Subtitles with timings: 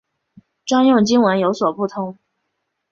[0.65, 2.17] 专用经文有所不同。